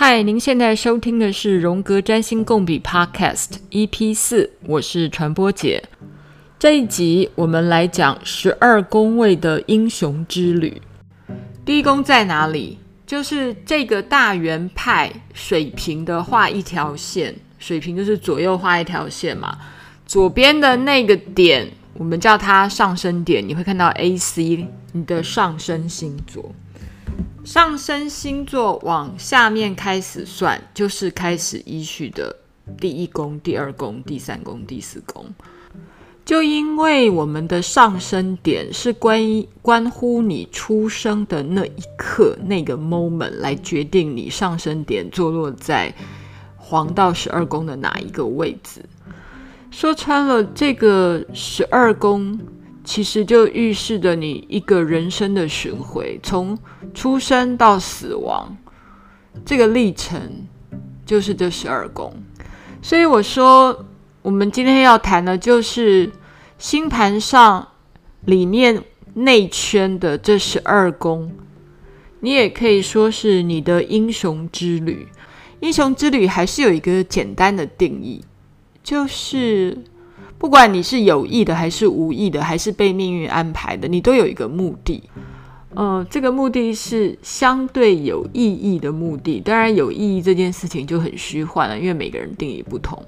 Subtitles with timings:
[0.00, 5.82] 嗨，您现在收听的是荣格占星共笔 Podcast EP 四，我是传播姐。
[6.56, 10.80] 这一集我们来讲十二宫位的英雄之旅。
[11.64, 12.78] 第一宫在哪里？
[13.04, 19.58] 就是这个大圆派水平的画一条线，水平就是左右画一条线嘛。
[20.06, 26.54] 左边的那个点，我们叫它上升点，你会看到 AC，你的上升星座。
[27.48, 32.36] 上升星座往下面开始算，就是开始依序的
[32.78, 35.24] 第一宫、第二宫、第三宫、第四宫。
[36.26, 45.94] 就因为我们的上升点是关于关乎你出生的那一刻、那个 moment 来决定你上升点坐落在
[46.58, 48.82] 黄道十二宫的哪一个位置。
[49.70, 52.38] 说穿了，这个十二宫。
[52.88, 56.56] 其实就预示着你一个人生的巡回，从
[56.94, 58.56] 出生到死亡，
[59.44, 60.46] 这个历程
[61.04, 62.10] 就是这十二宫。
[62.80, 63.84] 所以我说，
[64.22, 66.10] 我们今天要谈的就是
[66.56, 67.68] 星盘上
[68.24, 71.30] 里面内圈的这十二宫，
[72.20, 75.08] 你也可以说是你的英雄之旅。
[75.60, 78.24] 英雄之旅还是有一个简单的定义，
[78.82, 79.76] 就是。
[80.38, 85.02] 不管你是有意的还是无意的，还是被命运安排的，你都有一个目的。
[85.74, 89.40] 呃，这个目的是相对有意义的目的。
[89.40, 93.00] 当然，有意义这件事情就很虚幻了，因为每个人定义不同。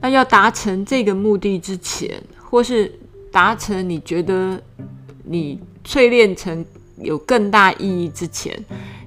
[0.00, 2.92] 那要达成这个目的之前，或是
[3.32, 4.60] 达成你觉得
[5.24, 6.64] 你淬炼成
[6.98, 8.56] 有更大意义之前，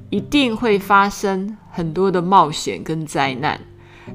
[0.09, 3.59] 一定会发生很多的冒险跟灾难。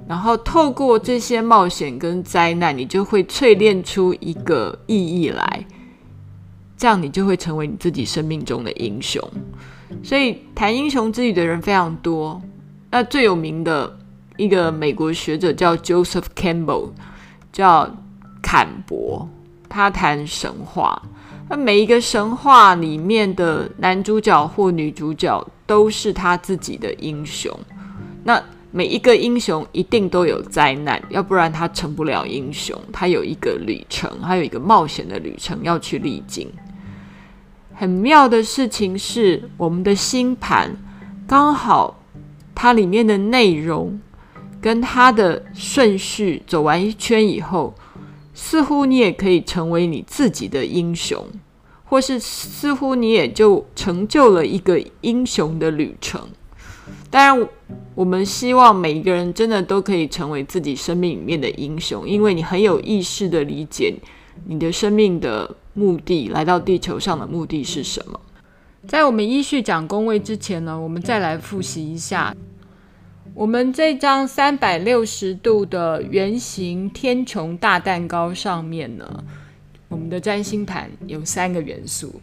[0.08, 5.64] 然后透过这些冒险跟灾难，你就会淬炼出一个意义来，
[6.76, 9.22] 这样你就会成为你自己生命中的英雄。
[10.02, 12.40] 所以谈英雄之旅的人非常多。
[12.90, 13.98] 那最有名的
[14.36, 16.90] 一个美国学者叫 Joseph Campbell，
[17.52, 17.88] 叫
[18.42, 19.28] 坎伯，
[19.68, 21.00] 他谈神话。
[21.48, 27.56] 那每一个神话里面的男主角或女主角都是他自己的英雄。
[28.24, 32.78] 那每一个英雄一定都有灾难，要不然他成不了英雄。
[32.92, 36.50] 他有一个旅程，还有一个冒险的旅程要去历经。
[37.74, 40.76] 很妙的事情是，我们的星盘
[41.26, 42.02] 刚好
[42.54, 44.00] 它里面的内容
[44.60, 47.74] 跟它的顺序走完一圈以后，
[48.34, 51.26] 似乎你也可以成为你自己的英雄，
[51.84, 56.28] 或是似乎你也就成就了一个英雄的旅程。
[57.10, 57.48] 当然，
[57.94, 63.94] 我们希望每一个人真的都可以成为自己生命里面的英雄，因为你很有意识地理解
[64.44, 68.20] 你的生命的目的，来到地球上的目的是什么。
[68.86, 72.34] 在我们依序讲宫位之前呢，我们再来复习一下
[73.34, 79.24] 我们这张三百六十度的圆形天穹大蛋糕上面呢，
[79.88, 82.20] 我们的占星盘有三个元素：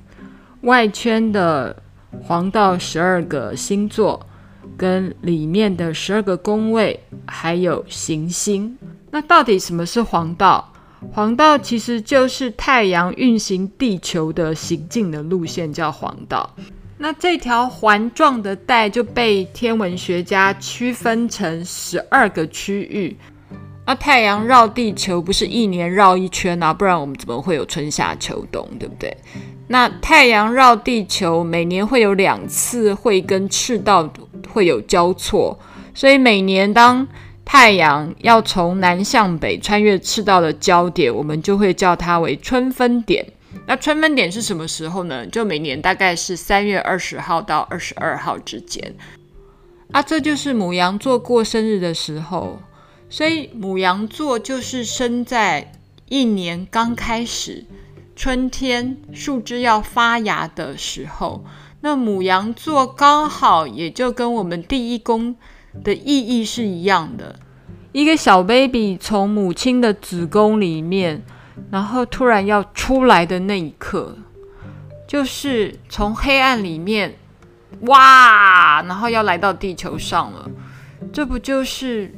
[0.62, 1.76] 外圈的
[2.22, 4.26] 黄道十二个星座。
[4.78, 8.78] 跟里面的十二个宫位，还有行星。
[9.12, 10.72] 那到底什么是黄道？
[11.12, 16.50] 黄道其实就是太阳运行地球的行进的路线，叫黄道。
[16.98, 23.18] 那这条环状的带就被天文学家区分成十二个区域。
[23.86, 26.74] 那太阳绕地球不是一年绕一圈啊？
[26.74, 29.18] 不然我们怎么会有春夏秋冬，对不对？
[29.68, 34.12] 那太阳绕地球每年会有两次会跟赤道
[34.52, 35.58] 会有交错，
[35.94, 37.08] 所以每年当
[37.46, 43.26] 太阳要从南向北穿越赤道的焦点，我们就会叫它为春分点。
[43.66, 45.26] 那春分点是什么时候呢？
[45.28, 48.94] 就每年大概是三月二十号到二十二号之间。
[49.92, 52.60] 啊，这就是牡羊座过生日的时候，
[53.10, 55.72] 所以牡羊座就是生在
[56.10, 57.64] 一年刚开始。
[58.16, 61.44] 春天树枝要发芽的时候，
[61.82, 65.36] 那母羊座刚好也就跟我们第一宫
[65.84, 67.40] 的意义是一样的。
[67.92, 71.24] 一个小 baby 从母亲的子宫里面，
[71.72, 74.18] 然后突然要出来的那一刻，
[75.08, 77.16] 就是从黑暗里面，
[77.82, 80.50] 哇，然后要来到地球上了。
[81.12, 82.14] 这不就是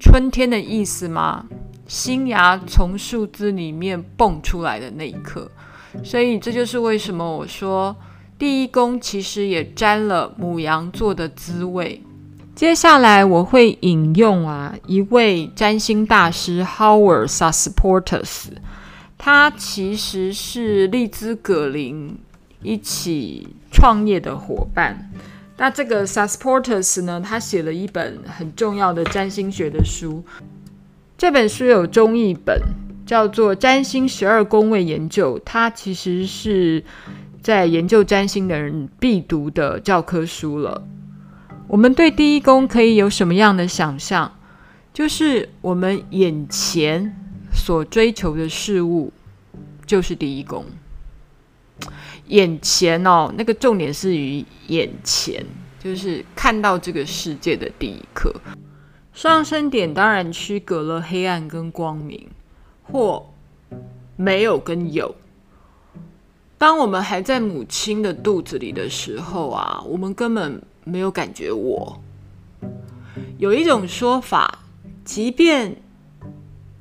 [0.00, 1.46] 春天的意思吗？
[1.88, 5.50] 新芽从树枝里面蹦出来的那一刻，
[6.04, 7.96] 所以这就是为什么我说
[8.38, 12.00] 第一宫其实也沾了母羊座的滋味。
[12.54, 18.48] 接下来我会引用啊一位占星大师 Howard Sasportas，
[19.16, 22.18] 他其实是丽兹·葛林
[22.62, 25.10] 一起创业的伙伴。
[25.56, 30.22] 那这个 Sasportas 呢，他写了一本很重要的占星学的书。
[31.18, 32.62] 这本书有中译本，
[33.04, 36.84] 叫做《占星十二宫位研究》，它其实是
[37.42, 40.86] 在研究占星的人必读的教科书了。
[41.66, 44.32] 我们对第一宫可以有什么样的想象？
[44.94, 47.16] 就是我们眼前
[47.52, 49.12] 所追求的事物，
[49.84, 50.64] 就是第一宫。
[52.28, 55.44] 眼前哦，那个重点是于眼前，
[55.82, 58.32] 就是看到这个世界的第一刻。
[59.18, 62.28] 上升点当然区隔了黑暗跟光明，
[62.84, 63.26] 或
[64.14, 65.12] 没有跟有。
[66.56, 72.00] 当我们还在母亲的肚子里的时候啊，我们根本没有感觉我。
[73.38, 74.60] 有一种说法，
[75.04, 75.74] 即便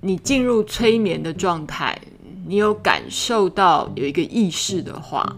[0.01, 1.99] 你进入催眠的状态，
[2.45, 5.37] 你有感受到有一个意识的话，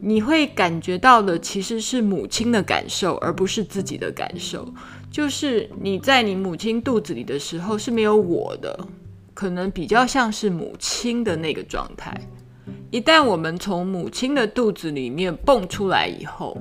[0.00, 4.72] 你会感觉到的其实是母亲的感受，而不是自己的感受。
[5.16, 8.86] 就是你在你母亲肚子里的时候是没有我的，
[9.32, 12.14] 可能比较像是母亲的那个状态。
[12.90, 16.58] 一旦我们从母亲的肚子里面蹦出来以后，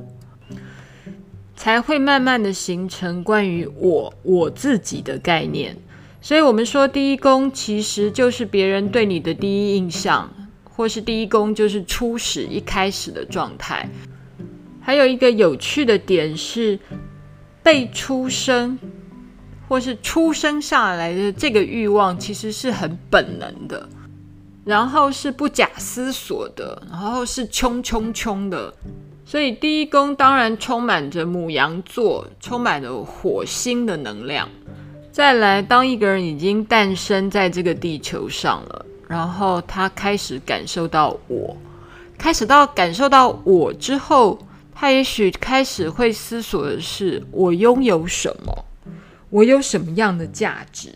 [1.58, 5.76] 才会慢慢的形成关于我我自己的概念。
[6.22, 13.90] 所以，我们说第一宫其实就是别人对你的第一印象，或是第一宫就是初始一开始的状态。
[14.80, 16.80] 还有一个有趣的点是。
[17.66, 18.78] 被出生，
[19.68, 23.90] 或是出生下来的这个欲望，其实是很本能的，
[24.64, 28.72] 然后是不假思索的，然后是冲冲冲的。
[29.26, 34.48] 所以第一宫当然充满着母羊座，充满着火星的能量。
[35.12, 41.58] 再来，当一个人已经诞生在这个地球上了，然后他开始感受到我，
[42.16, 44.38] 开始到感受到我之后。
[44.78, 48.66] 他也许开始会思索的是：我拥有什么？
[49.30, 50.90] 我有什么样的价值？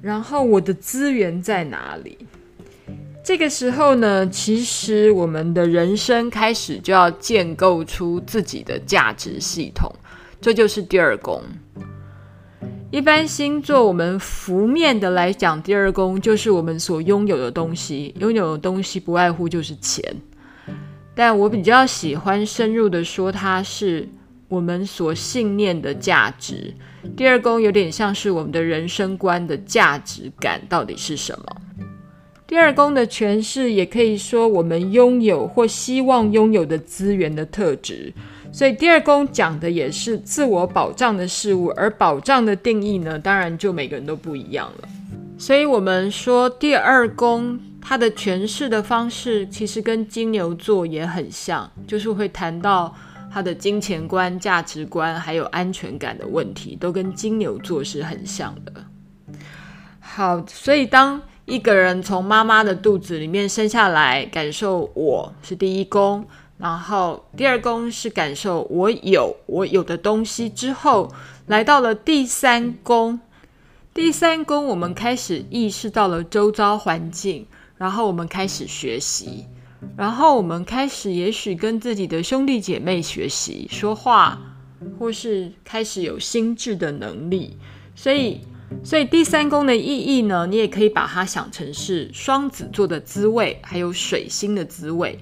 [0.00, 2.18] 然后我的资源在哪里？
[3.22, 9.92] 这个时候呢，其实我们的人生开始就要建构出自己的价值系统，
[10.40, 11.42] 这就是第二宫。
[12.90, 20.02] 一般星座，我们浮面的来讲，第二宫就是我们所拥有的东西，拥有的东西不外乎就是钱。
[21.18, 24.06] 但我比较喜欢深入的说，它是
[24.48, 26.74] 我们所信念的价值。
[27.16, 31.46] 第二宫有点像是我们的人生观的价值感到底是什么？
[32.46, 38.12] 第二宫的诠释也可以说我们拥有或希望拥有的资源的特质。
[38.52, 44.88] 所以第二宫讲的也是自我保障的事物，而保障的定义呢，当然就每个人都不一样了。
[45.38, 47.58] 所以我们说第二宫。
[47.88, 52.92] 他的诠释的方式其实跟金牛座也很像，就是会谈到
[53.32, 58.72] 他的金钱观、价值观，还有安全感的问题，都跟金牛座是很像的。
[60.00, 66.26] 好，所以当一个人从妈妈的肚子里面生下来，感受我是第一宫，
[66.58, 71.12] 然后第二宫是感受我有我有的东西之后，
[71.46, 73.20] 来到了第三宫，
[73.94, 77.46] 第三宫我们开始意识到了周遭环境。
[77.78, 79.44] 然后我们开始学习，
[79.96, 84.38] 然后我们开始也许跟自己的兄弟姐妹学习说话，
[84.98, 87.56] 或是开始有心智的能力。
[87.94, 88.40] 所以，
[88.82, 95.18] 所以第三宫的意义呢，你也可以把它想成是双子座的滋味，还有水星的滋味。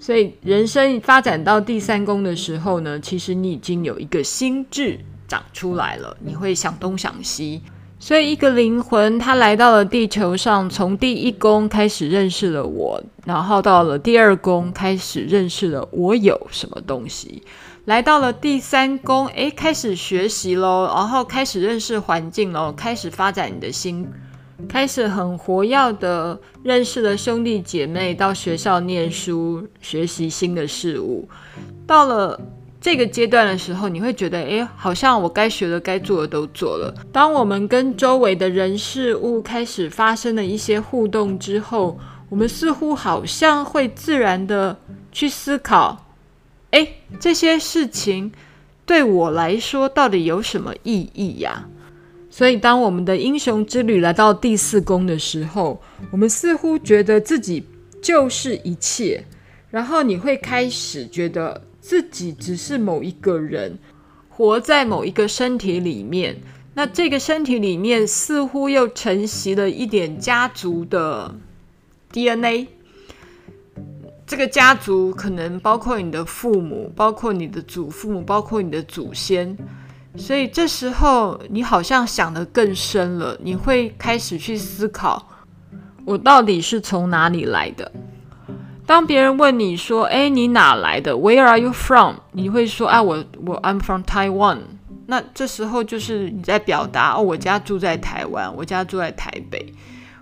[0.00, 7.62] 所以，人生发展到第三宫的时候呢，其实你已经有一个心智长出来了，你会想东想西。
[8.00, 17.42] 所以，一个灵魂，它来到了地球上，从第一宫开始认识了我，然后到了第二宫开始认识了我有什么东西，
[17.86, 24.08] 来到了第三宫，诶，开始学习喽，然后开始认识环境喽，开始发展你的心，
[24.68, 31.28] 开始很活跃的认识了兄弟姐妹，到学校念书，学习新的事物，
[31.84, 32.40] 到了。
[32.80, 36.94] 这个阶段的时候，你会觉得，诶，好像我该学的、该做的都做了。
[37.12, 44.78] 当我们跟周围的人事物开始发生了一些互动之后，我们似乎好像会自然的
[45.10, 46.06] 去思考，
[46.70, 48.30] 诶，这些事情
[48.86, 51.66] 对我来说到底有什么意义呀？
[52.30, 55.82] 所以，当我们的英雄之旅来到第四宫的时候，
[56.12, 57.66] 我们似乎觉得自己
[58.00, 59.24] 就是一切，
[59.68, 61.60] 然后你会开始觉得。
[61.88, 63.78] 自己只是某一个人，
[64.28, 66.36] 活在某一个身体里面。
[66.74, 71.34] 那这个身体里面似乎又承袭了一点家族的
[72.12, 72.68] DNA。
[74.26, 79.56] 这个家族可能包括你的父母，包括你的祖父母，包括你的祖先。
[80.14, 85.26] 所以这时候你好像想得更深了，你会开始去思考，
[86.04, 87.90] 我到底是从哪里来的？
[88.88, 92.14] 当别人问你说：“哎，你哪来的？”Where are you from？
[92.32, 94.60] 你会说：“啊，我我 I'm from Taiwan。”
[95.04, 99.74] 那这时候就是你在表达：“哦，我家住在台湾，我家住在台北。”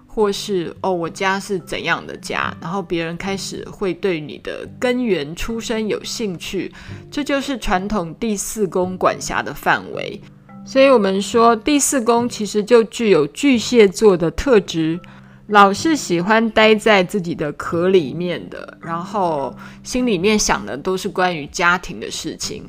[0.08, 2.52] 或是哦，我家是怎样的家？
[2.60, 6.72] 然后别人开始会对你的根源出身有兴趣，
[7.08, 10.20] 这就是传统第四宫管辖的范围。
[10.64, 14.98] 所以，我们说第四宫其实就具有巨蟹座的特质，
[15.48, 22.64] 老是喜欢待在自己的壳里面的，然后心里面想的都是关于家庭的事情。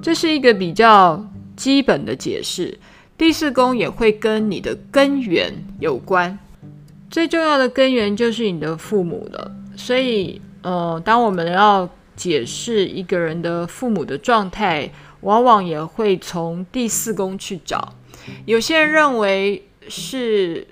[0.00, 1.24] 这是一个比较
[1.56, 2.78] 基本的解释。
[3.16, 6.38] 第四宫也会跟你的根源有关。
[7.10, 14.90] 最重要的根源就是你的父母了，所以，呃，当我们要解释一个人的父母的状态，
[15.20, 17.94] 往往也会从第四宫去找。
[18.46, 20.66] 有些人认为是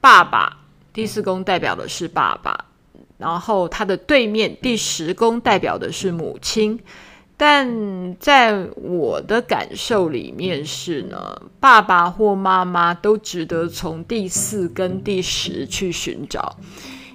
[0.00, 0.57] 爸爸，
[0.98, 2.64] 第四宫代表的是爸爸，
[3.18, 6.76] 然后他的对面第十宫代表的是母亲。
[7.36, 16.56] 但在我的感受里面是呢，爸爸或妈妈都值得从第四跟第十去寻找，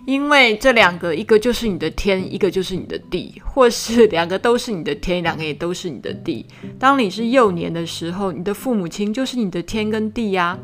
[0.07, 6.45] 因为这两个，一个就是你的天，一个就是你的地，或是两个都是你的天，两个也都是你的地。
[6.79, 10.57] 当你是幼年的时候，你的父母亲就是你的天跟地呀，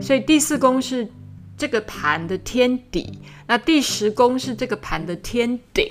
[0.00, 1.08] 所以第四宫是
[1.56, 5.90] 这个盘的天底，那第十宫是这个盘的天顶。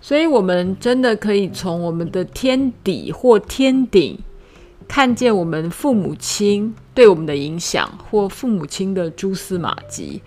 [0.00, 4.18] 所以，我们真的可以从我们的天底或天顶，
[4.88, 10.22] 看见我们父母亲对我们的影响，或父母亲的蛛丝马迹。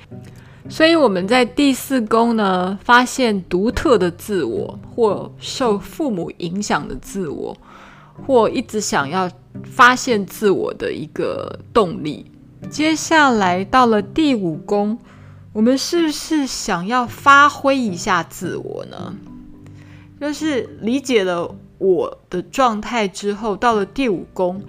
[0.70, 7.58] 所以，我们在第四宫呢，发现独特的自我，或受父母影响的自我，
[8.28, 9.30] 或一直想要
[9.64, 12.26] 发现自我的一个动力。
[12.70, 14.98] 接下来到了第五宫，
[15.54, 19.16] 我们是不是想要发挥一下自我呢？
[20.20, 24.64] 就是理解了我的状态之后，到了第五宫，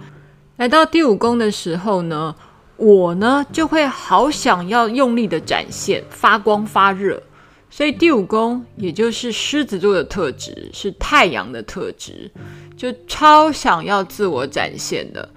[0.57, 2.35] 来到第五宫的时候呢，
[2.77, 7.23] 我呢就会好想要用力的展现，发光发热。
[7.69, 12.31] 所以第五宫也就是狮子座的特质，是太阳的特质，
[12.77, 15.27] 就超想要自我展现的。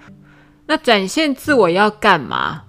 [0.69, 2.61] 那展现自我要干嘛？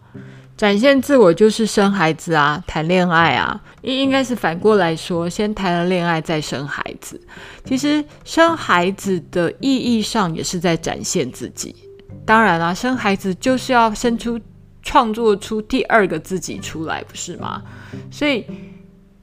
[0.57, 7.21] 展现自我就是生孩子啊，谈恋爱啊，应应该是反过来说，先谈了恋爱再生孩子。
[7.63, 11.77] 其实生孩子的意义上也是在展现自己。
[12.25, 14.41] 当然啦，生孩子就是要生出、
[14.83, 17.63] 创作出第二个自己出来，不是吗？
[18.11, 18.47] 所以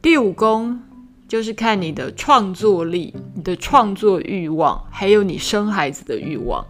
[0.03, 0.79] 第五宫
[1.27, 6.63] 就是看你的创作力、你的创作欲望，还有你生孩子的欲望。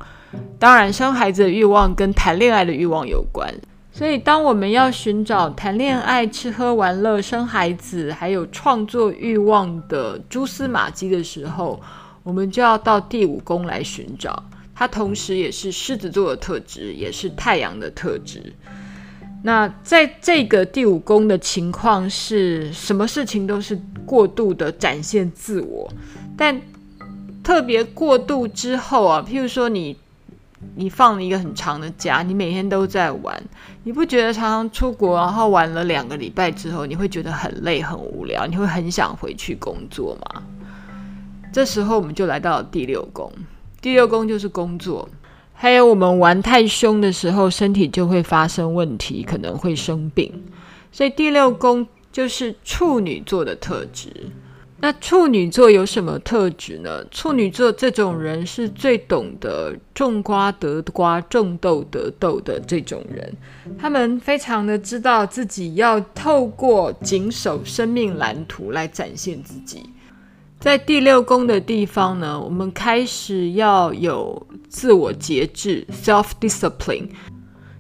[0.60, 3.54] 当然，生孩子的欲望跟谈恋爱的欲望有关。
[3.92, 11.82] 所以，当我们要寻找谈恋爱、吃喝玩乐、生孩子，还有创作欲望的蛛丝马迹的时候，
[12.22, 14.44] 我们就要到第五宫来寻找。
[14.76, 18.54] 它同时也是狮子座的特质，也是太阳的特质。
[19.42, 25.92] 那在这个第五宫的情况是，什么事情都是过度的展现自我，
[26.38, 26.62] 但
[27.44, 29.98] 特别过度之后啊，譬如说你。
[30.76, 33.42] 你放了一个很长的假，你每天都在玩，
[33.84, 40.44] 你不觉得常常出国，然后玩了两个礼拜之后，你会觉得很累、很无聊，你会很想回去工作吗？
[41.54, 43.32] 这时候我们就来到了第六宫，
[43.82, 45.08] 第六宫就是工作，
[45.54, 50.32] 还有我们玩太凶的时候，身体就会发生问题，可能会生病，
[50.92, 54.12] 所以第六宫就是处女座的特质。
[54.80, 57.04] 那处女座有什么特质呢？
[57.10, 63.36] 处女座这种人是最懂得种瓜得瓜，种豆得豆的这种人。
[63.80, 69.82] 他们非常的知道自己要透过谨守生命蓝图来展现自己。
[70.60, 77.10] 在第六宫的地方呢，我们开始要有自我节制 （self-discipline）。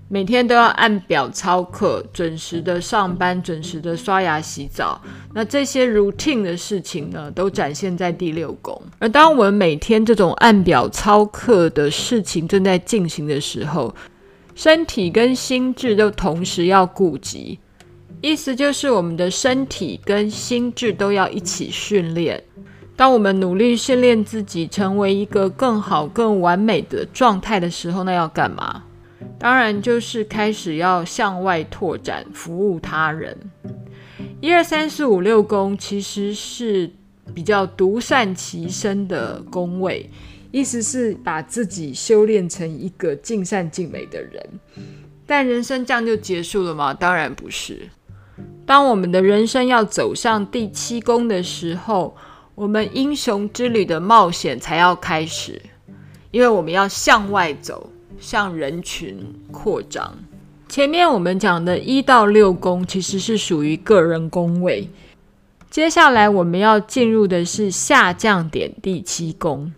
[0.09, 5.01] 每天都要按表操课，准时的上班，准时的刷牙洗澡。
[5.33, 8.81] 那这些 routine 的事情呢，都展现在第六宫。
[8.99, 13.93] 而当我们每天这种按表操课的事情正在进行的时候，
[14.55, 17.59] 身体跟心智都同时要顾及。
[18.21, 22.41] 意思就是，我们的身体跟心智都要一起训练。
[22.95, 28.83] 当我们努力训练自己，成为一个更好、更完美的状态的时候，那要干嘛？
[29.39, 33.37] 当然，就是开始要向外拓展，服务他人。
[34.41, 36.91] 一二三四五六宫其实是
[37.33, 40.09] 比较独善其身的宫位，
[40.51, 44.43] 意思是把自己修炼成一个尽善尽美的人。
[45.25, 46.93] 但人生这样就结束了吗？
[46.93, 47.89] 当然不是。
[48.65, 52.15] 当我们的人生要走上第七宫的时候，
[52.53, 55.61] 我们英雄之旅的冒险才要开始，
[56.31, 59.17] 因为我们要向外走，向人群
[59.51, 60.17] 扩张。
[60.67, 64.89] 前面我们讲的一到六宫其实是属于个人宫位，
[65.69, 69.71] 接下来我们要进入的是下降点第七宫。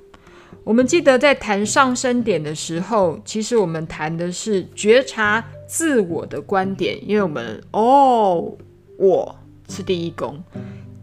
[0.64, 8.56] 我们记得在谈上升点的时候，其实我们谈的是觉察自我的观点，因为我们哦，
[8.98, 9.36] 我
[9.68, 10.44] 是第一宫，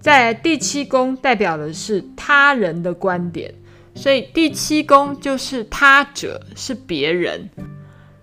[0.01, 3.53] 在第七宫代表的是他人的观点，
[3.97, 7.49] 所以第七宫就是他者，是别人。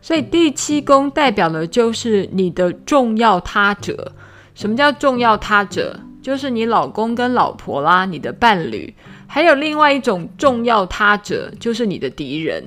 [0.01, 4.13] 所以第七宫代表的就是你的重要他者。
[4.53, 5.99] 什么叫重要他者？
[6.21, 8.93] 就是你老公跟老婆啦，你的伴侣。
[9.27, 12.63] 还有另外一种重要他者，就是你的敌人。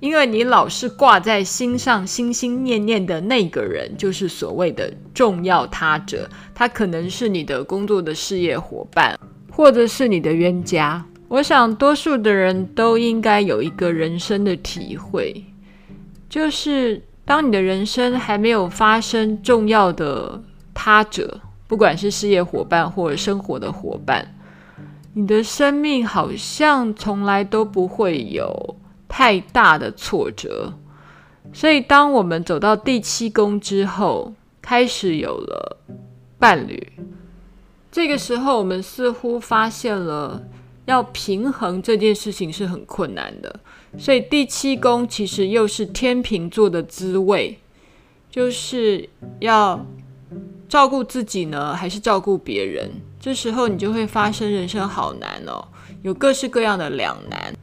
[0.00, 6.28] 因为你老是挂在心上、心心念念的那个人，就是所谓的重要他者。
[6.54, 9.18] 他可能是你的工作的事业伙伴，
[9.50, 11.04] 或者是你的冤家。
[11.28, 15.44] 我想多数的人都应该有一个人生的体会。
[16.28, 20.42] 就是当你的人生还没有发生重要的
[20.74, 24.34] 他者，不管是事业伙伴或者生活的伙伴，
[25.14, 28.76] 你的生命好像从来都不会有
[29.08, 30.74] 太大的挫折。
[31.52, 35.78] 所以，当我们走到第七宫之后，开始有了
[36.38, 36.92] 伴侣，
[37.90, 40.42] 这个时候我们似乎发现了
[40.86, 43.60] 要平衡这件事情是很困难的。
[43.98, 47.58] 所以第七宫其实又是天秤座的滋味，
[48.30, 49.08] 就是
[49.40, 49.84] 要
[50.68, 52.90] 照顾自己呢，还是照顾别人？
[53.20, 55.66] 这时候你就会发生人生好难哦，
[56.02, 57.54] 有各式各样的两难。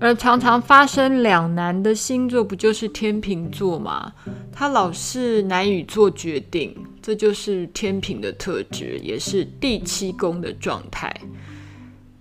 [0.00, 4.12] 而常常发生两难的星座，不就是天秤座吗？
[4.52, 11.14] 他老是难以做决定，这就是天平的特质，也是第七宫的状态。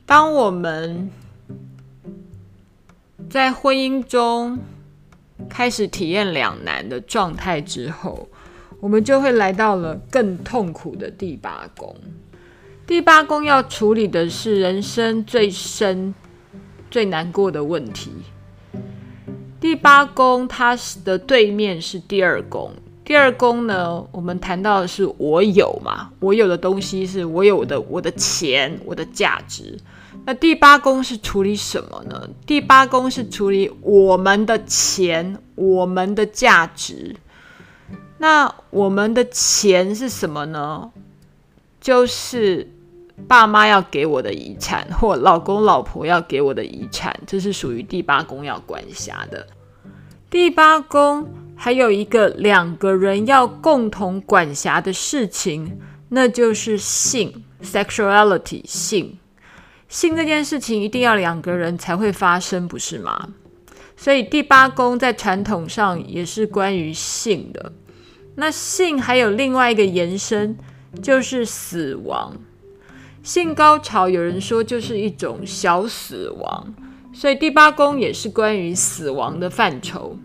[0.08, 1.12] 当我们
[3.30, 4.58] 在婚姻中
[5.50, 8.30] 开始体验两难的状态之后，
[8.80, 11.94] 我们就会来到了更痛苦的第八宫。
[12.88, 16.16] 第八宫要处理的是人生最深、
[16.90, 18.14] 最难过的问题。
[19.60, 22.72] 第八宫它的对面是第二宫，
[23.04, 29.78] 第二宫呢，我们谈到的是我有嘛，我有的东西是我有的，我的钱，我的价值。
[30.28, 32.30] 那第八宫是处理什么呢？
[32.46, 37.16] 第八宫是处理我们的钱，我们的价值。
[38.18, 40.92] 那我们的钱是什么呢？
[41.80, 42.70] 就是
[43.26, 49.48] 爸妈要给我的遗产，或老公老婆要给我的遗产，这是属于第八宫要管辖的。
[50.30, 59.18] 第八宫还有一个两个人要共同管辖的事情，那就是性 （sexuality） 性。
[59.88, 63.30] 性这件事情一定要两个人才会发生，不是吗？
[63.96, 67.74] 所以第八宫在传统上也是关于性的。
[68.36, 70.58] 那性还有另外一个延伸，
[71.02, 72.36] 就是死亡。
[73.24, 76.74] 性高潮有人说就是一种小死亡，
[77.12, 80.18] 所以第八宫也是关于死亡的范畴。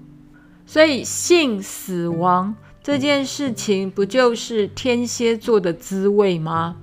[0.67, 6.77] 所以性死亡这件事情，不就是天蝎座的滋味吗？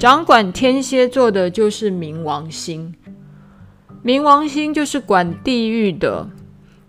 [0.00, 2.94] 掌管天蝎座的就是冥王星，
[4.02, 6.26] 冥王星就是管地狱的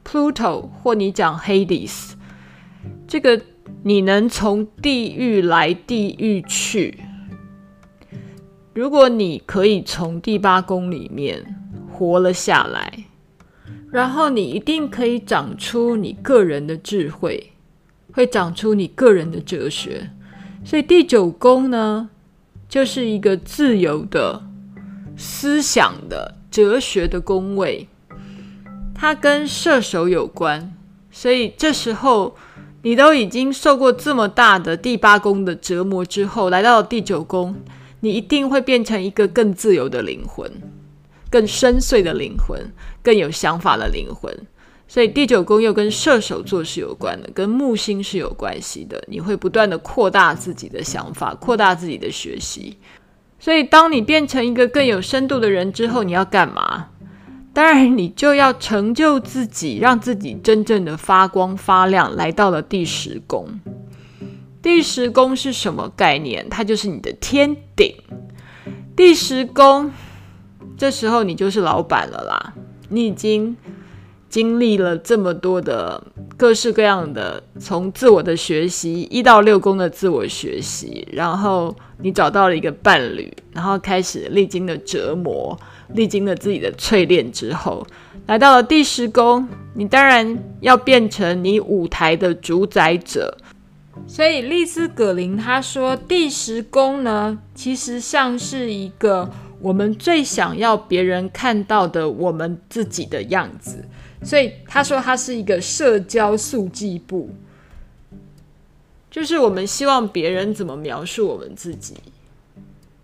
[0.06, 2.13] ，Pluto 或你讲 Hades，
[3.06, 3.41] 这个
[3.84, 7.02] 你能从地狱来地狱去。
[8.74, 11.43] 如果你可以从第八宫里面
[11.91, 12.93] 活了下来，
[13.91, 17.52] 然后你一定可以长出你个人的智慧，
[18.13, 20.12] 会长出你个人的哲学。
[20.63, 22.10] 所以第九宫呢，
[22.72, 24.42] 就是一个自由的
[25.18, 27.86] 思想的哲学的宫位，
[28.96, 30.72] 它跟射手有关，
[31.12, 32.34] 所以这时候
[32.82, 37.54] 你都已经受过这么大的第八宫的折磨之后，来到了第九宫，
[38.00, 40.50] 你一定会变成一个更自由的灵魂，
[41.30, 42.72] 更深邃的灵魂，
[43.04, 44.34] 更有想法的灵魂。
[44.92, 49.02] 所以第九宫又跟射手座是有关的，跟木星是有关系的。
[49.08, 52.76] 你会不断的扩大自己的想法，扩大自己的学习。
[53.40, 56.90] 所以当你变成一个更有深度的人之后，你要干嘛？
[57.54, 62.14] 当然，你就要成就自己，让自己真正的发光发亮。
[62.18, 63.62] 来到了第十宫，
[64.62, 66.50] 第十宫是什么概念？
[66.50, 67.96] 它就是你的天顶。
[68.94, 69.90] 第十宫，
[70.76, 72.54] 这时候你就是老板了啦，
[72.90, 73.56] 你已经
[74.32, 76.02] 经历了这么多的
[76.38, 85.60] 各式各样的，从自我的学习，一到六宫的自我学习，然后你找到了一个伴侣，然后开始历经了折磨，
[85.94, 87.86] 历经了自己的淬炼之后，
[88.28, 93.38] 来到了第十宫，你当然要变成你舞台的主宰者。
[94.08, 103.84] 所以丽丝·葛林他说，第十宫呢，其实像是一个我们最想要别人看到的我们自己的样子。
[104.24, 107.30] 所以他说，他是一个社交速记簿，
[109.10, 111.96] 就是我们希望别人怎么描述我们自己。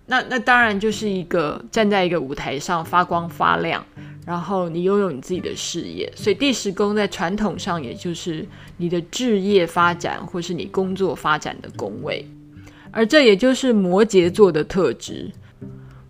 [0.06, 3.86] 那那当然就是一个站在一个舞台上发光发亮。
[4.26, 12.28] 然后你拥有你自己的事业，所以第十宫在传统上也就是你的置业发展或是你工作发展的宫位，
[12.92, 15.32] 而这也就是摩羯座的特质。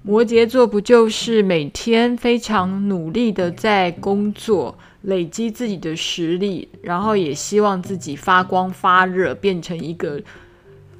[0.01, 10.21] 摩羯座不就是每天非常努力的在工作，累积自己的实力，然后也希望自己发光发热，变成一个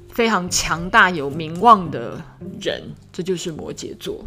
[0.08, 2.20] 非常强大有名望的
[2.60, 2.82] 人，
[3.12, 4.24] 这就是摩羯座。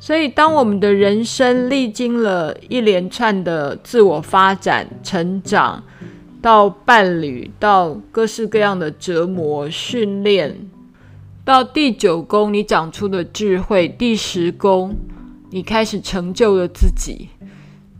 [0.00, 5.82] 所以，当我们的人生历经了一连串的自我发展、成长，
[6.40, 10.56] 到伴侣，到各式各样的折磨、训练，
[11.44, 14.94] 到第九宫你长出的智慧，第十宫
[15.50, 17.28] 你开始成就了自己。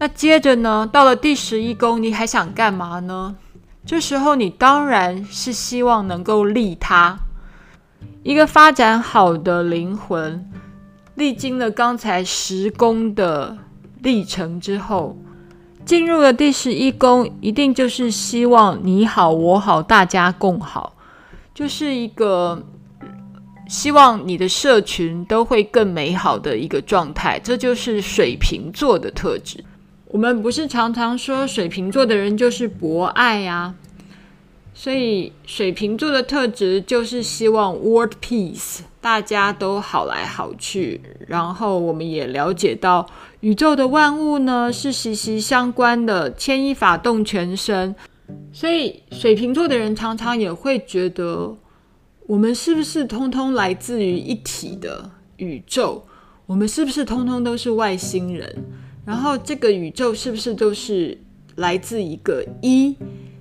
[0.00, 3.34] 那接着呢，到了第十一宫，你还想干嘛呢？
[3.84, 7.18] 这时候你当然是希望能够利他，
[8.22, 10.48] 一个发展好的灵魂。
[11.16, 13.58] 历经了刚才十宫的
[14.02, 15.16] 历程之后，
[15.84, 20.94] 进入了第十一宫，一定就是希望你好我好大家共好，
[21.52, 22.62] 就是一个
[23.68, 27.40] 希望你的社群都会更美好的一个状态。
[27.40, 29.64] 这就是水瓶座的特质。
[30.10, 33.74] 我们不是常常说水瓶座的人就是博爱呀？
[34.72, 38.80] 所以水瓶座的特质就是希望 world peace。
[39.00, 43.06] 大家都好来好去，然后我们也了解到
[43.40, 47.94] 宇宙的万物呢是息息相关的，牵一发动全身。
[48.52, 51.56] 所以水瓶座的人常常也会觉得，
[52.26, 56.04] 我们是不是通通来自于一体的宇宙？
[56.46, 58.64] 我们是不是通通都是外星人？
[59.08, 61.16] 然后这个宇宙是不是都是
[61.56, 62.94] 来自一个一？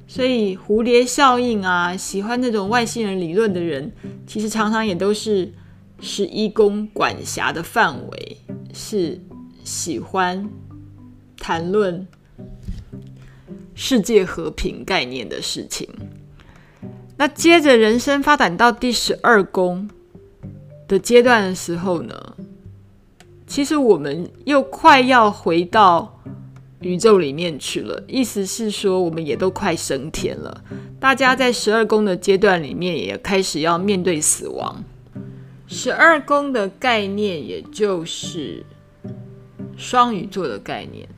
[0.08, 3.92] 所以蝴蝶效应啊，喜欢那种外星人理论的人，
[4.26, 5.52] 其实常常也都是
[6.00, 8.38] 十一宫管辖的范围，
[8.74, 9.20] 是
[9.66, 10.50] 喜欢
[11.38, 12.08] 谈论
[13.76, 15.90] 世界和平概念的事情。
[17.18, 19.90] 那接着人生发展到第十二宫
[20.88, 22.36] 的阶段的时候呢，
[23.48, 26.14] 其实我们又快要回到。
[26.82, 30.64] 宇宙里面去了，意思是说，我们也都快升天了。
[31.00, 34.84] 大家在十二宫的阶段里面，也开始要面对死亡。
[35.66, 38.64] 十二宫的概念，也就是
[39.76, 41.10] 双鱼座的概念。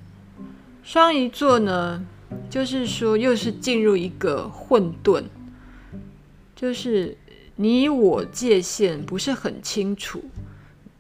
[0.82, 2.06] 双鱼座呢，
[2.50, 5.26] 就是说，又是进入一个混沌，
[6.56, 7.18] 就是
[7.58, 10.24] 你我界限不是很清楚，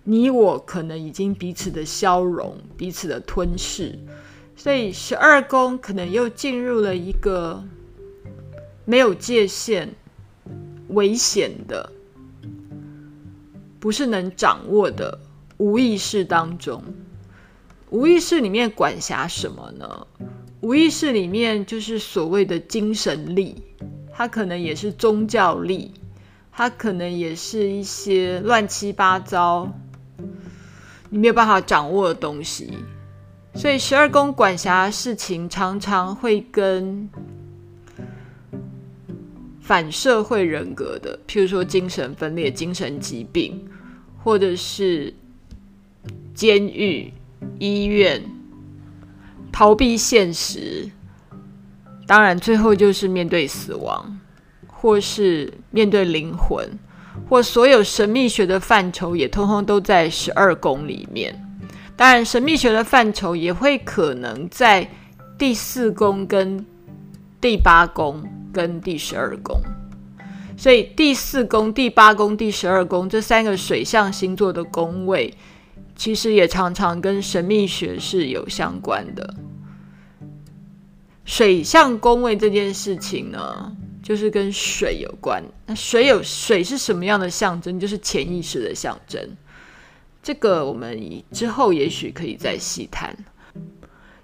[0.09, 3.95] 你我可能已经彼此的消融，彼此的吞噬。
[4.55, 7.63] 所以十二宫可能又进入了一个
[8.85, 9.93] 没有界限、
[10.87, 11.91] 危险的、
[13.79, 15.19] 不是能掌握的
[15.57, 16.83] 无意识当中。
[17.91, 20.07] 无意识里面管辖什么呢？
[20.61, 23.61] 无意识里面就是所谓的精神力，
[24.11, 25.91] 它可能也是宗教力，
[26.51, 29.71] 它可能也是一些乱七八糟
[31.09, 32.73] 你没有办法掌握的东西。
[33.55, 37.09] 所以十二宫管辖的事情常常会跟
[39.59, 43.67] 反社会人格的，譬如说精神分裂、精神疾病，
[44.23, 45.13] 或者是
[46.33, 47.11] 监狱、
[47.59, 48.23] 医院、
[49.51, 50.89] 逃避现实，
[52.07, 54.19] 当然最后就是面对死亡，
[54.67, 56.67] 或是面对灵魂，
[57.27, 61.33] 或所有神秘学的范畴也通通都在十二宫里面。
[61.95, 64.89] 当然，神秘学的范畴也会可能在
[65.37, 66.65] 第四宫、跟
[67.41, 69.59] 第八宫、跟第十二宫。
[70.57, 75.33] 所以，第四宫、第八宫、第十二宫这三个水象星座的宫位，
[75.95, 79.35] 其实也常常跟神秘学是有相关的。
[81.25, 85.43] 水象宫位这件事情呢，就是跟水有关。
[85.65, 87.79] 那水有水是什么样的象征？
[87.79, 89.37] 就是潜意识的象征。
[90.21, 93.15] 这个我们之后也许可以再细谈。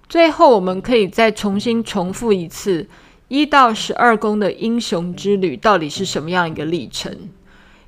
[0.08, 2.86] 最后，我们可以再重新重复一次
[3.28, 7.28] 一到十二宫的英雄之旅到底是什么样一个历程。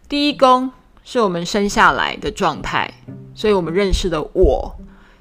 [0.08, 0.72] 第一宫
[1.04, 2.92] 是我们生下来的状态，
[3.34, 4.74] 所以我们认识的我，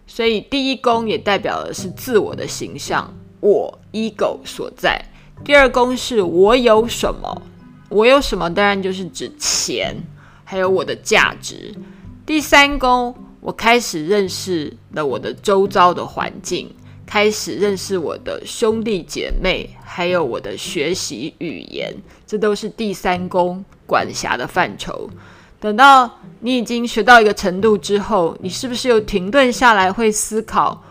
[0.07, 5.05] 所以第一宫也代表的是自我的形象，我 ego 所在。
[5.43, 7.41] 第二宫是我有什么，
[7.89, 9.95] 我有什么当然就是指钱，
[10.43, 11.73] 还有我的价值。
[12.25, 16.69] 第三宫，我开始认识了我的周遭的环境。
[17.05, 21.95] 开始认识我的兄弟姐妹，还有我的学习语言，
[22.25, 25.09] 这都是第三宫管辖的范畴。
[25.57, 30.83] 等到你已经学到一个程度之后，你是不是又停顿下来会思考？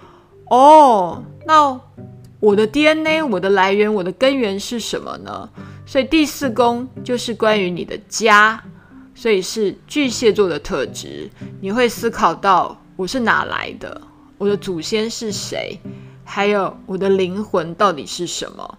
[0.49, 1.79] 哦，那
[2.39, 5.49] 我的 DNA，我的来源，我的根源是什么呢？
[5.87, 8.63] 所以第四宫就是关于你的家，
[9.15, 11.31] 所以是巨蟹座的特质。
[11.61, 14.01] 你会思考到我是哪来的，
[14.37, 15.79] 我的祖先是谁？
[16.25, 18.79] 还有我的灵魂到底是什么？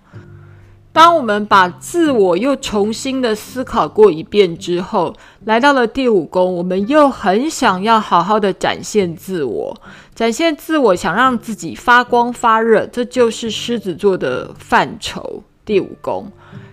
[0.91, 5.15] 当我们把自我又重新的思考过一遍之后，
[5.45, 9.79] 来到了第五宫，我们又很想要好好的展现自我，
[10.17, 15.43] 展现自我，想让自己发光发热，这就是狮子座的范畴。
[15.63, 16.31] 第五宫，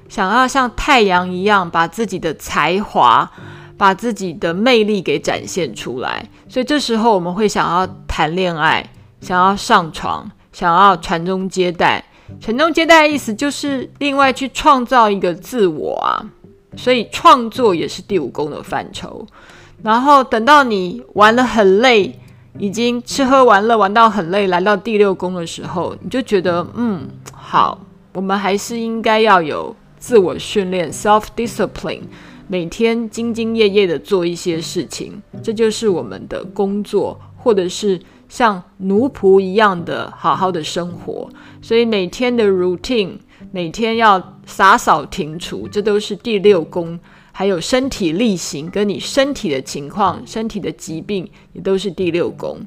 [0.09, 3.31] 想要像太阳一样，把自己的才华、
[3.77, 6.27] 把自己的魅力给展现出来。
[6.49, 10.31] 所以这时候我们会想要谈恋爱，想要上床。
[10.51, 12.03] 想要传宗接代，
[12.41, 16.25] 传宗接代的意思就是另外去创造一个自我啊，
[16.77, 19.27] 所以创作也是第五宫的范畴。
[19.83, 22.19] 然后等到你玩得很累，
[22.59, 27.79] 已经吃喝玩乐玩到很累，来到第六宫的时候，你就觉得嗯，好，
[28.13, 32.03] 我们还是应该要有自我训练 （self discipline），
[32.47, 38.01] 每天兢兢业业的做一些事情，这就是我们的工作，或者是。
[38.27, 41.29] 像奴仆一样的好好的生活，
[41.63, 43.11] 所以每天的 routine，
[43.53, 46.99] 每天要洒扫庭除，这都是第六宫。
[47.37, 52.61] 还有身体力行，跟你身体的情况、身体的疾病，也都是第六宫。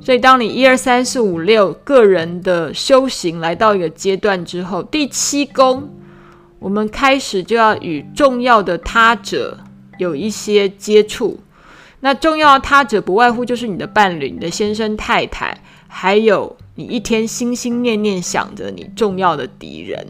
[0.00, 5.90] 所以，当你一二三四五六个人的修行来到一个阶段之后，第七宫，
[6.58, 9.58] 我们开始就要与重要的他者
[9.98, 11.38] 有一些接触。
[12.00, 20.06] 那重要的他者不外乎就是你的伴侣、你的先生、太太，还有你一天心心念念想着你重要的敌人。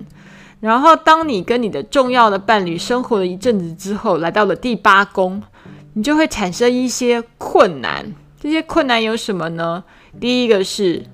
[0.67, 5.41] 然后，当你跟你的重要的伴侣生活了一阵子之后，来到了第八宫，
[5.93, 8.05] 你就会产生一些困难。
[8.41, 9.85] 这些困难有什么呢？
[10.19, 11.05] 第一个是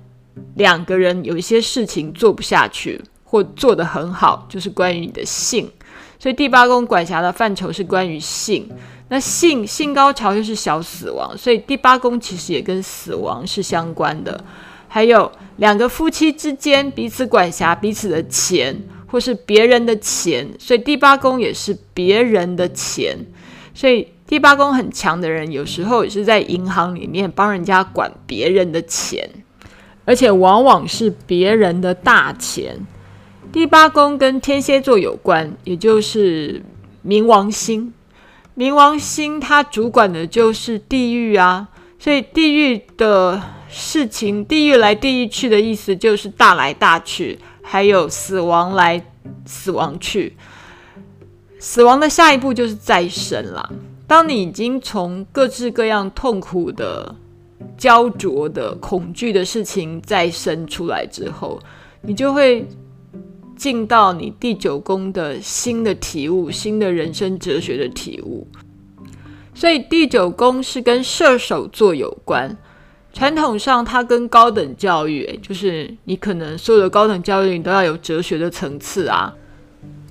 [0.55, 5.71] 两个人有一些事情做不下去，或做得很好，就是关于你的性。
[6.17, 8.67] 所以第八宫管辖的范畴是关于性。
[9.09, 14.43] 那性性高潮就是小死亡，所以第八宫其实也跟死亡是相关的。
[14.87, 18.75] 还有两个夫妻之间彼此管辖彼此的钱，
[19.13, 23.15] 或是别人的钱，所以第八宫也是别人的钱。
[23.71, 29.29] 所以第八宫很强的人，有时候也是在银行里面帮人家管别人的钱，
[30.03, 32.75] 而且往往是别人的大钱。
[33.51, 36.63] 第八宫跟天蝎座有关，也就是
[37.05, 37.93] 冥王星。
[38.57, 49.03] 冥王星它主管的就是地狱啊，所以地狱的事情，地狱来地狱去的意思就是大来大去，还有死亡来
[49.45, 50.35] 死亡去。
[51.57, 53.71] 死亡的下一步就是再生啦。
[54.05, 57.15] 当你已经从各式各样痛苦的、
[57.77, 61.59] 焦灼的、恐惧的事情再生出来之后，
[62.01, 62.67] 你就会。
[63.55, 68.45] 进到你第九宫的新的体悟，新的人生哲学的体悟。
[69.53, 72.57] 所以第九宫是跟射手座有关。
[73.13, 79.31] 传统上，它跟高等教育，就是你可能所有的高等教育，你都要有哲学的层次啊。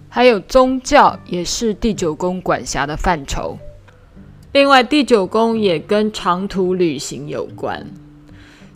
[0.09, 3.59] 还有宗教也是第九宫管辖的范畴。
[4.53, 7.87] 另外，第九宫也跟长途旅行有关。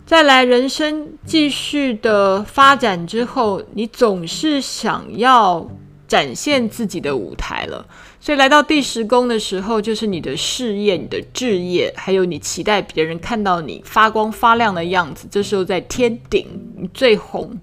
[0.05, 5.69] 再来，人生继续的发展之后，你总是想要
[6.07, 7.85] 展现自己的舞台了。
[8.27, 15.29] 所以来到第十宫的时候，就是你的事业、你的置业，还有你期待别人看到你发光发亮的样子。
[15.31, 17.57] 这时候在天顶，你最红，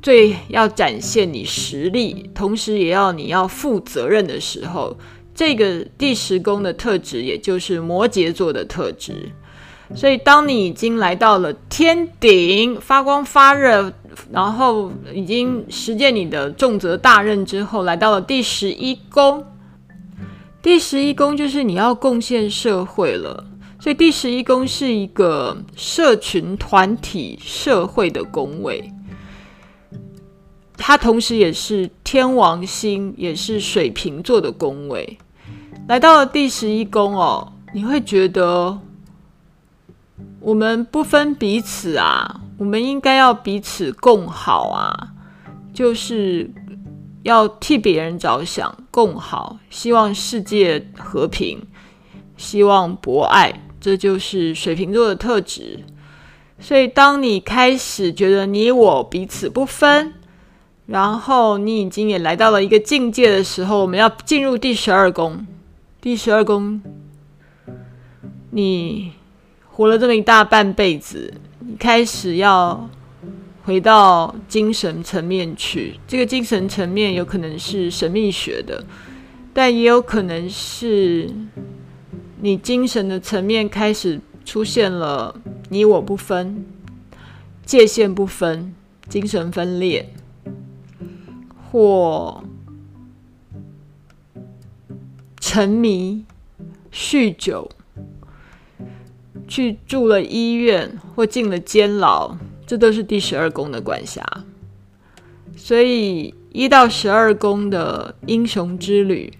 [0.00, 4.96] 最要展现你实力，同时也要你要负责任的时候，
[5.34, 9.30] 这个第十宫的特质，也就是摩羯座的特质。
[9.94, 13.92] 所以，当你已经来到了天顶，发光发热，
[14.30, 19.44] 然后已经实践你的重责大任之后，来到了第十一宫。
[20.62, 23.46] 第十一宫就是你要贡献社会了。
[23.80, 28.90] 所以第十一宫是一个社群、团体、社会的宫位，
[30.78, 35.18] 它同时也是天王星，也是水瓶座的宫位。
[35.86, 38.78] 来到了第十一宫哦，你会觉得
[40.40, 45.08] 我们不分彼此啊，我们应该要彼此共好啊，
[45.74, 46.50] 就是
[47.22, 51.60] 要替别人着想，共好，希望世界和平，
[52.38, 53.52] 希望博爱。
[53.78, 55.80] 这就是水瓶座的特质，
[56.58, 60.14] 所以当你开始觉得你我彼此不分，
[60.86, 65.46] 然后你已经也来到了一个境界的时候，我们要进入第十二宫。
[66.00, 66.80] 第十二宫，
[68.52, 69.12] 你
[69.68, 71.34] 活了这么一大半辈子，
[71.66, 72.88] 你开始要
[73.64, 75.98] 回到精神层面去。
[76.06, 78.84] 这个精神层面有可能是神秘学的，
[79.52, 81.30] 但也有可能是。
[82.40, 85.34] 你精神的层面开始出现了
[85.70, 86.66] 你我不分、
[87.64, 88.74] 界限不分、
[89.08, 90.12] 精神分裂，
[91.72, 92.44] 或
[95.40, 96.26] 沉迷、
[96.92, 97.70] 酗酒，
[99.46, 104.22] 去住了医院或进了监牢，这都是第十二宫的管辖。
[105.56, 109.32] 所以一到十二宫的英雄之旅。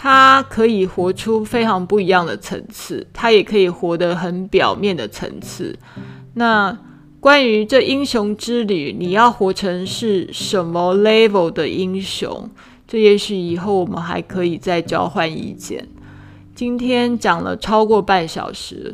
[0.00, 5.76] 他可以活出非常不一样的层次，他也可以活得很表面的层次。
[6.34, 6.78] 那
[7.18, 12.48] 关于这英雄之旅，你要活成是什么 level 的英雄？
[12.86, 15.88] 这也许以后我们还可以再交换意见。
[16.58, 18.92] 今天讲了超过半小时，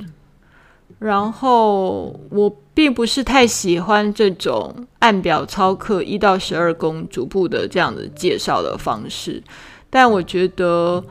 [0.99, 9.43] 然后我并不是太喜欢这种按表操课一到十二宫逐步的这样的介绍的方式。
[9.89, 11.03] 但我觉得，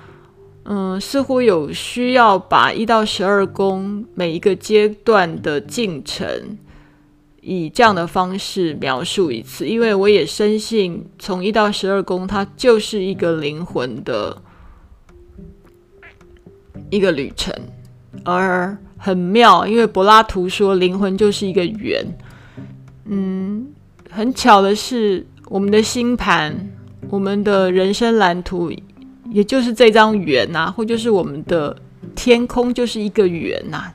[0.66, 6.56] 嗯，似乎有需要把一到十二宫每一个阶段的进程，
[7.42, 14.40] 以这样的方式描述一次，因为我也深信，从一到十二宫，它就是一个灵魂的
[16.90, 17.54] 一个旅程，
[18.24, 22.06] 而很妙，因为柏拉图说灵魂就是一个圆，
[23.06, 23.68] 嗯，
[24.10, 26.70] 很巧的是，我们的星盘。
[27.10, 28.72] 我们的人生蓝图，
[29.30, 31.76] 也就是这张圆呐、或就是我们的
[32.16, 33.94] 天空，就是一个圆呐、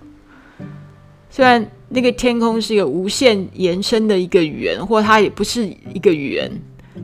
[1.28, 6.48] 虽然那个天空是一个无限延伸的一个圆，或它也不是一个圆，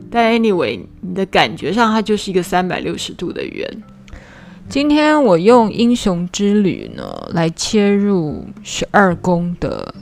[0.09, 3.83] 但 anyway，你的感觉上它就是一个三百六十度的圆。
[4.67, 9.93] 今天我用英雄之旅呢来切入十二宫的，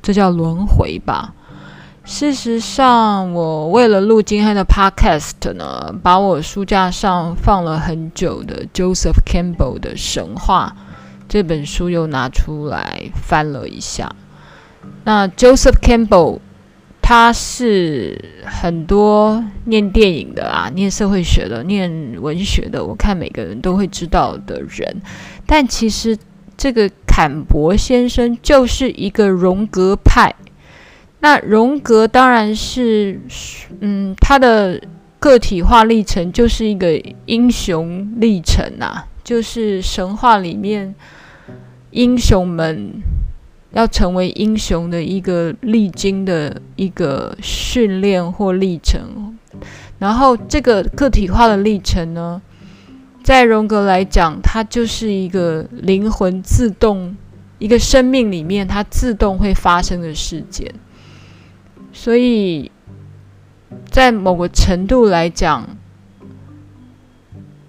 [0.00, 1.34] 这叫轮回吧。
[2.04, 10.74] 事实上，我为了录今天的 podcast 呢，把我书架上放了很久的 Joseph Campbell 的《神话》
[11.28, 14.10] 这本书又拿出来翻了一下。
[15.04, 16.38] 那 Joseph Campbell
[17.08, 21.90] 他是很多念电影的啊，念社会学的，念
[22.20, 24.94] 文学的，我看每个人都会知道的人。
[25.46, 26.14] 但其实
[26.54, 30.34] 这个坎伯先生就是一个荣格派。
[31.20, 33.18] 那荣格当然是，
[33.80, 34.78] 嗯，他的
[35.18, 40.94] 个体化历程就是一个英雄历程呐，就是神话里面
[41.92, 43.00] 英雄们
[43.72, 49.36] 要成为英雄的一个历经的一个训练或历程。
[49.98, 52.40] 然后这个个体化的历程呢，
[53.22, 57.16] 在荣格来讲，它就是一个灵魂自动，
[57.58, 60.72] 一个生命里面它自动会发生的事件。
[61.92, 62.70] 所以，
[63.90, 65.76] 在某个程度来讲，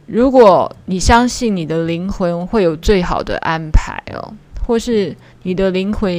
[0.05, 4.33] 如果你相信你的灵魂会有最好的安排哦，
[4.69, 6.13] 或是你的灵魂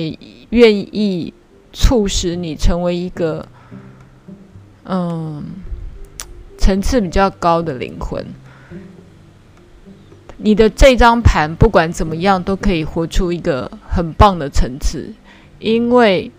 [0.48, 1.32] 愿意
[1.72, 3.46] 促使你成为一个
[4.86, 5.44] 嗯
[6.58, 8.26] 层次比较高的灵魂，
[10.38, 15.14] 你的这张盘不管怎么样都可以活出一个很棒的层次，
[15.60, 16.32] 因为。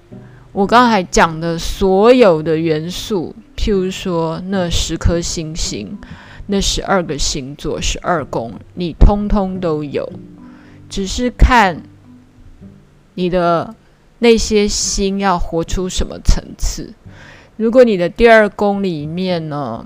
[0.53, 5.97] 我刚才讲的所有的元素，譬如说那十颗星星，
[6.47, 10.11] 那十二个星座，十二宫，你通通都有，
[10.89, 11.81] 只是看
[13.21, 13.75] 你的
[14.17, 16.93] 那些心要活出什么层次。
[17.57, 19.85] 如果你的第二宫里面呢，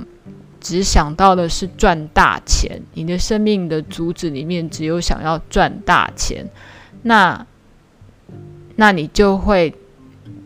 [0.61, 6.49] 只想到的是赚大钱，你的生命的主旨里面只有想要赚大钱，
[7.01, 7.45] 那
[8.77, 9.73] 那你就会。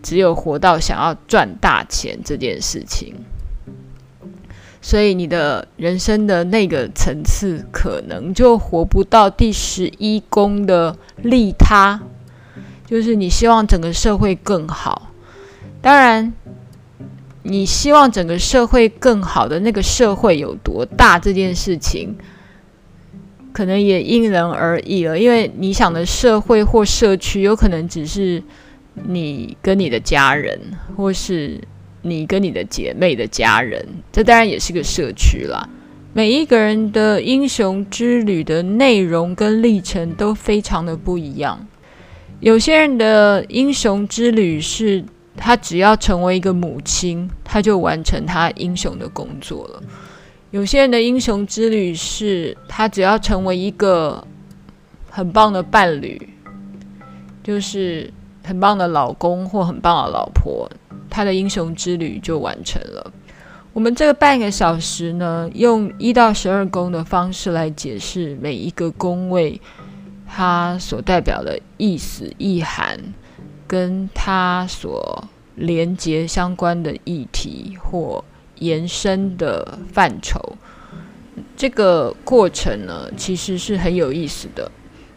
[0.01, 3.13] 只有活到想要赚大钱这件事情，
[4.81, 11.99] 所以你的人生的那个层次可能就活不到第十一宫的利他，
[12.89, 15.11] 就是你希望整个社会更好。
[15.79, 16.33] 当然，
[17.43, 22.17] 你希望整个社会更好的那个社会有多大这件事情，
[23.53, 25.19] 可能也因人而异了。
[25.19, 28.41] 因为你想的社会或社区，有可能只是
[28.95, 30.59] 你跟你的家人，
[30.97, 31.61] 或是
[32.01, 35.69] 你跟你的姐妹的家人，这当然也是个社区啦。
[36.11, 41.67] 每一个人的英雄之旅的内容跟历程都非常的不一样。
[42.39, 45.03] 有些人的英雄之旅是，
[45.35, 49.83] 他只要成为一个母亲，他就完成他英雄的工作了。
[50.51, 54.25] 有些人的英雄之旅是，他只要成为一个
[55.09, 56.29] 很棒的伴侣，
[57.43, 58.11] 就是
[58.43, 60.69] 很棒的老公或很棒的老婆，
[61.09, 63.11] 他的英雄之旅就完成了。
[63.73, 69.61] 我们这个半个小时呢，用一到十二宫的方式来解释每一个宫位，
[70.32, 72.97] 它所代表的意思、意涵，
[73.67, 78.23] 跟它所连接相关的议题或
[78.59, 80.39] 延伸的范畴。
[81.57, 84.71] 这个过程呢，其实是很有意思的。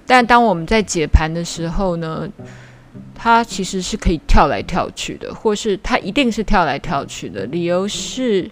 [0.06, 2.28] 但当我们在解盘的时候呢，
[3.14, 7.44] 它其实是可以跳来跳去的，或是它一定是跳来跳去的。
[7.46, 8.50] 理由是，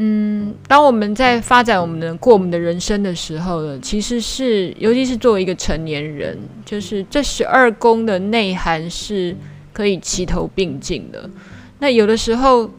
[0.00, 9.34] 嗯，当我们在发展我们的过我们的人生的时候呢，其实是，尤其是作为一个成年人，就是这十二宫的内涵是
[9.72, 11.28] 可以齐头并进的。
[11.80, 12.70] 那有的时候，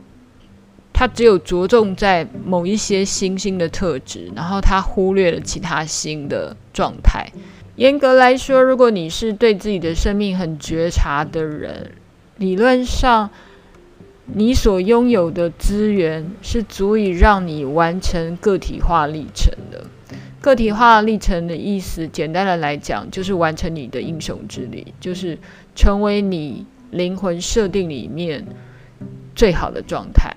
[0.94, 7.28] 它只有着重在某一些星星的特质，然后它忽略了其他星的状态。
[7.76, 11.92] 严格来说，如果你是对自己的生命很觉察的人，
[12.38, 13.30] 理论上，
[14.34, 19.86] 你所拥有的资源是足以让你完成个体化历程的。
[20.40, 25.38] 个体化历程的意思，简单的来讲，就是完成你的英雄之旅，就是
[25.76, 28.46] 成为你灵魂设定里面
[29.36, 30.36] 最好的状态。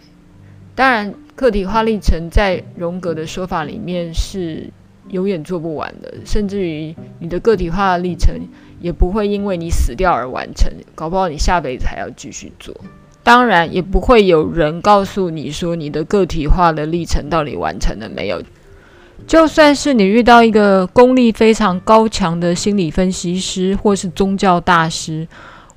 [0.75, 4.71] 当然，个体化历程在荣格的说法里面是。
[5.11, 8.35] 永远做不完的，甚至于你的个体化历程
[8.81, 12.75] 也不会因为你死掉而完成，搞不好你下辈子还要继续做。
[13.23, 18.43] 当然，也不会有人告诉你说你的个体化的历程到底完成了没有。
[19.27, 25.29] 就算是你遇到一个功力非常高强的心理分析师或是宗教大师，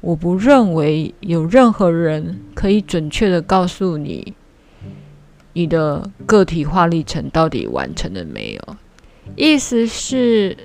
[0.02, 4.34] 我不认为有任何人可以准确地告诉你
[5.54, 8.76] 你的个体化历程到底完成了没有。
[9.36, 10.58] 意思是，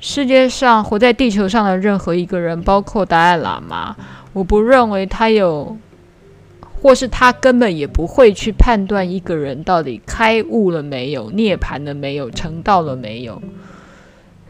[0.00, 3.96] 世界上活在地球上的任何一个人，包括达赖喇嘛，
[4.32, 5.76] 我不认为他有，
[6.84, 13.40] 或是他根本也不会去判断一个人到底开悟了没有、涅槃了没有、成道了没有。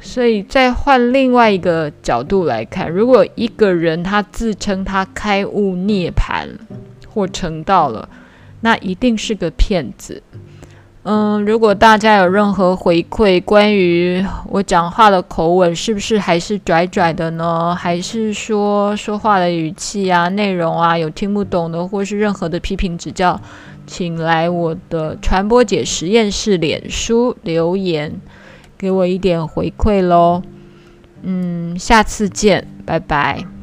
[0.01, 6.49] 所以，再换另外一个角度来看，如果一个人他自称他开悟、涅槃
[7.07, 8.09] 或成道了，
[8.63, 10.21] 那一定是个骗子。
[11.05, 17.75] 嗯，如果大家有任何回馈，关于我讲话的口吻是不是还是拽拽的呢？
[17.75, 23.39] 还是说说话的语气啊、内容啊有听不懂的，或是任何的批评指教，
[23.87, 28.19] 请来我的传播姐实验室脸书留言，
[28.79, 30.43] 给我一点回馈喽。
[31.21, 33.54] 嗯，下次见，拜拜。